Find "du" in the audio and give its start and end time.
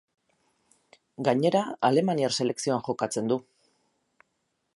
3.35-3.39